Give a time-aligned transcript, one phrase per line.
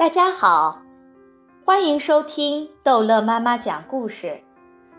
[0.00, 0.80] 大家好，
[1.62, 4.40] 欢迎收听逗乐妈妈讲故事，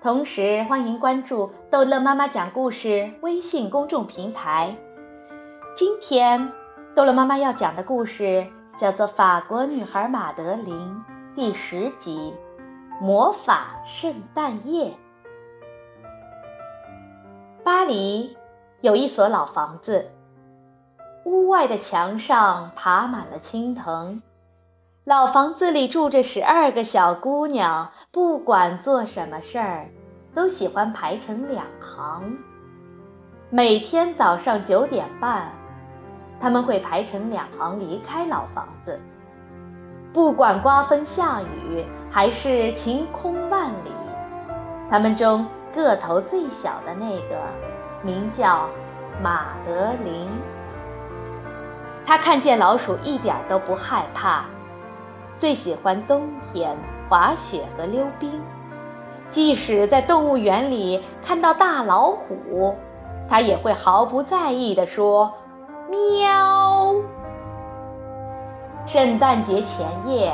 [0.00, 4.74] 同时欢迎关注逗乐妈妈讲故事微信公众平台。
[5.76, 6.50] 今天
[6.94, 8.46] 逗乐妈妈要讲的故事
[8.78, 10.74] 叫做《法国女孩马德琳》
[11.34, 12.32] 第十集
[12.98, 14.96] 《魔法圣诞夜》。
[17.62, 18.34] 巴黎
[18.80, 20.10] 有一所老房子，
[21.26, 24.22] 屋外的墙上爬满了青藤。
[25.06, 29.86] 老房子里住着十二个小姑娘，不管做什么事儿，
[30.34, 32.36] 都喜欢排成两行。
[33.48, 35.52] 每天早上九点半，
[36.40, 38.98] 他们会排成两行离开老房子。
[40.12, 43.92] 不管刮风下雨还是晴空万里，
[44.90, 47.40] 他们中个头最小的那个
[48.02, 48.68] 名叫
[49.22, 50.28] 马德琳。
[52.04, 54.46] 他看见老鼠一点都不害怕。
[55.38, 56.74] 最喜欢冬天
[57.08, 58.40] 滑雪和溜冰，
[59.30, 62.74] 即使在动物园里看到大老虎，
[63.28, 65.32] 它也会毫不在意地说
[65.90, 66.94] ：“喵。”
[68.86, 70.32] 圣诞节前夜，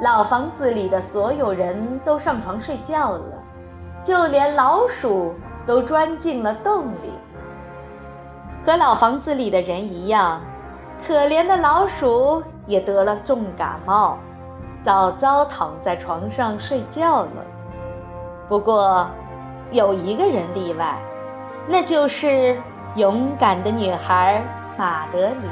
[0.00, 3.24] 老房子里的所有人都上床睡觉了，
[4.02, 5.34] 就连老鼠
[5.66, 7.12] 都钻进了洞里。
[8.64, 10.40] 和老房子里的人一样。
[11.06, 14.18] 可怜的老鼠也得了重感冒，
[14.84, 17.44] 早早躺在床上睡觉了。
[18.48, 19.06] 不过，
[19.72, 20.96] 有一个人例外，
[21.66, 22.56] 那就是
[22.94, 24.42] 勇敢的女孩
[24.76, 25.50] 马德琳。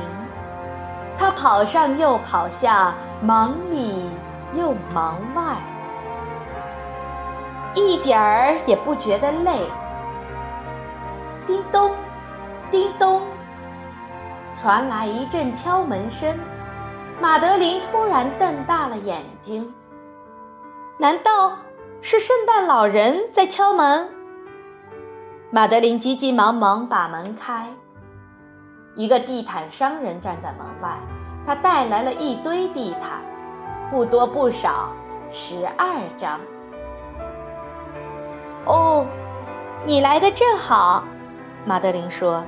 [1.19, 4.09] 她跑上又跑下，忙里
[4.55, 5.43] 又忙外，
[7.75, 9.59] 一点儿也不觉得累。
[11.47, 11.91] 叮咚，
[12.71, 13.21] 叮咚。
[14.61, 16.37] 传来一阵敲门声，
[17.19, 19.73] 马德琳突然瞪大了眼睛。
[20.99, 21.57] 难道
[22.03, 24.07] 是圣诞老人在敲门？
[25.51, 27.71] 马德琳急急忙忙把门开。
[28.97, 30.95] 一个地毯商人站在门外，
[31.47, 33.23] 他带来了一堆地毯，
[33.91, 34.93] 不多不少，
[35.31, 36.39] 十二张。
[38.67, 39.07] 哦，
[39.87, 41.03] 你来的正好，
[41.65, 42.45] 马德琳说。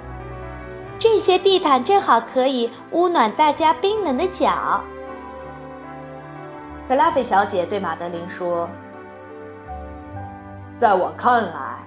[1.03, 4.81] 这些地毯正好可以捂暖大家冰冷的脚。
[6.87, 8.69] 克拉菲小姐对马德琳说
[10.79, 11.85] ：“在我看来，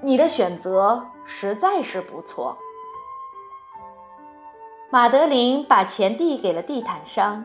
[0.00, 2.58] 你的选择实在是不错。”
[4.90, 7.44] 马德琳把钱递给了地毯商，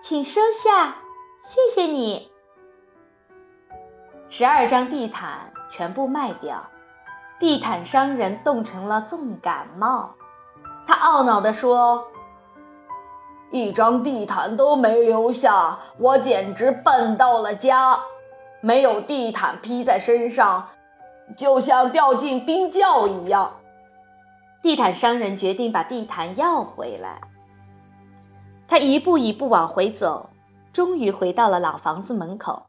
[0.00, 0.94] 请收下，
[1.40, 2.30] 谢谢你。
[4.28, 6.64] 十二张地毯全部卖掉。
[7.38, 10.10] 地毯商人冻成了重感冒，
[10.86, 12.04] 他懊恼地说
[13.52, 17.96] ：“一张地毯都没留下，我简直笨到了家！
[18.60, 20.68] 没有地毯披在身上，
[21.36, 23.52] 就像掉进冰窖一样。”
[24.60, 27.20] 地毯商人决定把地毯要回来。
[28.66, 30.30] 他一步一步往回走，
[30.72, 32.66] 终于回到了老房子门口，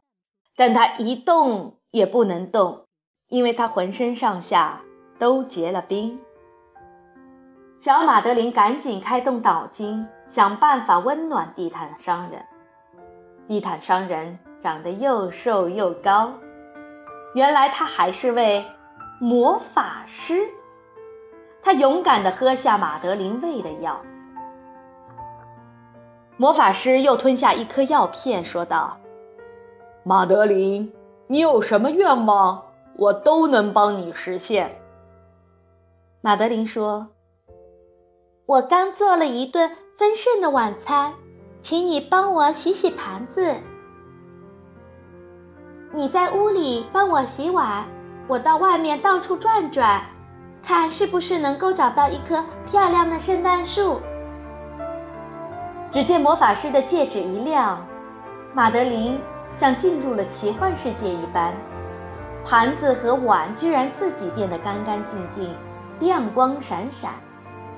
[0.56, 2.86] 但他一动也不能动。
[3.30, 4.82] 因为他浑身上下
[5.20, 6.20] 都结了冰，
[7.80, 12.44] 小马德琳赶紧开动脑筋，想办法温暖地毯商人。
[13.48, 16.34] 地毯商人长得又瘦又高，
[17.36, 18.66] 原来他还是位
[19.20, 20.48] 魔法师。
[21.62, 24.02] 他勇敢地喝下马德琳喂的药。
[26.38, 28.98] 魔法师又吞下一颗药片，说道
[30.02, 30.92] ：“马德琳，
[31.28, 32.64] 你有什么愿望？”
[33.00, 34.78] 我都能帮你实现。
[36.20, 37.08] 马德琳说
[38.46, 41.14] ：“我刚做了一顿丰盛的晚餐，
[41.62, 43.56] 请你帮我洗洗盘子。
[45.94, 47.86] 你在屋里帮我洗碗，
[48.28, 50.04] 我到外面到处转转，
[50.62, 54.02] 看是不是能够找到一棵漂亮的圣诞树。”
[55.90, 57.82] 只见魔法师的戒指一亮，
[58.54, 59.18] 马德琳
[59.54, 61.54] 像进入了奇幻世界一般。
[62.46, 65.54] 盘子和碗居然自己变得干干净净、
[66.00, 67.12] 亮光闪闪，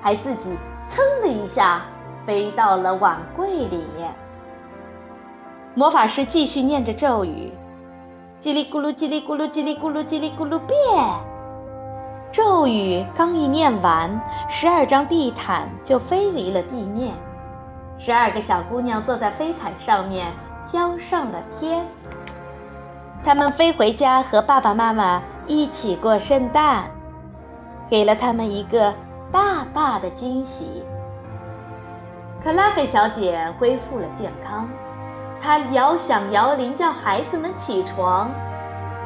[0.00, 0.56] 还自己
[0.88, 1.82] 噌的一下
[2.26, 4.14] 飞到了碗柜里面。
[5.74, 7.52] 魔法师继续念着咒语
[8.40, 10.78] ：“叽里咕噜，叽里咕噜，叽里咕噜，叽里咕噜变。”
[12.32, 14.18] 咒语刚一念完，
[14.48, 17.14] 十二张地毯就飞离了地面，
[17.98, 20.32] 十二个小姑娘坐在飞毯上面，
[20.70, 21.84] 飘上了天。
[23.24, 26.84] 他们飞回家和爸爸妈妈一起过圣诞，
[27.88, 28.92] 给了他们一个
[29.30, 30.82] 大大的惊喜。
[32.42, 34.68] 克拉菲小姐恢复了健康，
[35.40, 38.28] 她摇响摇铃叫孩子们起床，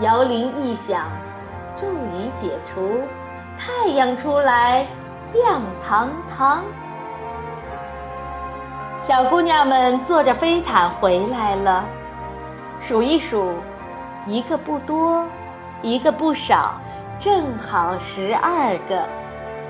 [0.00, 1.02] 摇铃一响，
[1.74, 3.00] 咒语解除，
[3.58, 4.86] 太阳出来，
[5.34, 6.62] 亮堂堂。
[9.02, 11.84] 小姑娘们坐着飞毯回来了，
[12.80, 13.52] 数一数，
[14.26, 15.24] 一个不多，
[15.82, 16.80] 一个不少，
[17.18, 19.08] 正好十二个。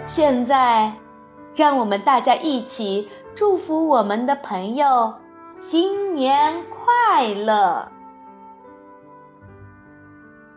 [0.07, 0.93] 现在，
[1.55, 5.13] 让我们大家一起祝福我们的朋友
[5.59, 7.87] 新年快乐。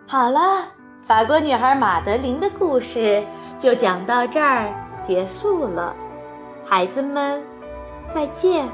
[0.07, 0.63] 好了，
[1.03, 3.23] 法国女孩马德琳的故事
[3.59, 4.73] 就讲到这儿
[5.03, 5.95] 结束了，
[6.65, 7.43] 孩子们。
[8.11, 8.67] 再见。